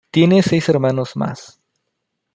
Tiene 0.09 0.41
seis 0.41 0.67
hermanos 0.67 1.15
más. 1.15 1.61